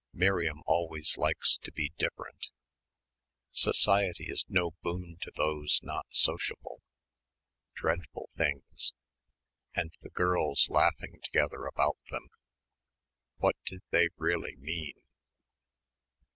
"Miriam 0.13 0.63
always 0.65 1.15
likes 1.15 1.57
to 1.57 1.71
be 1.71 1.91
different" 1.99 2.47
"Society 3.51 4.25
is 4.31 4.43
no 4.49 4.71
boon 4.81 5.17
to 5.21 5.29
those 5.35 5.79
not 5.83 6.07
sociable." 6.09 6.81
Dreadful 7.75 8.31
things... 8.35 8.93
and 9.75 9.91
the 10.01 10.09
girls 10.09 10.71
laughing 10.71 11.19
together 11.21 11.67
about 11.67 11.97
them. 12.09 12.29
What 13.37 13.57
did 13.65 13.83
they 13.91 14.07
really 14.17 14.55
mean? 14.55 15.03